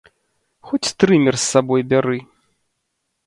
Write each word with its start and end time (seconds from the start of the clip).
Хоць 0.69 0.93
трымер 1.03 1.35
з 1.41 1.45
сабой 1.53 1.81
бяры! 1.91 2.17